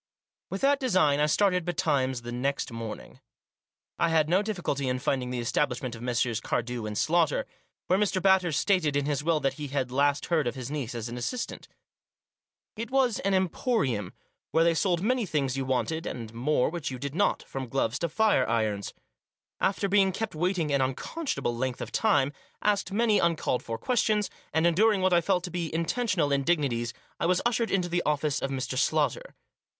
[0.49, 3.19] With that design I started betimes the next morning.
[3.99, 6.41] I had no difficulty in finding the estab lishment of Messrs.
[6.41, 7.45] Cardew and Slaughter,
[7.85, 8.19] where Mr.
[8.19, 11.17] Batters stated in his will that he had last heard of his niece as an
[11.19, 11.67] assistant.
[12.75, 14.11] It was an" em porium,"
[14.49, 17.99] where they sold many things you wanted, and more which you did not, from gloves
[17.99, 18.95] to fire irons.
[19.59, 22.33] After being kept waiting an unconscionable length of time,
[22.63, 27.27] asked many uncalled for questions, and enduring what I felt to be intentional indignities, I
[27.27, 28.79] was ushered into the office of Mr.
[28.79, 29.35] Slaughter.